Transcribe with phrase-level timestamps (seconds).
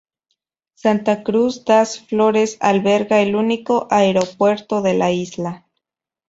[0.73, 5.67] Santa Cruz das Flores alberga el único aeropuerto de la isla.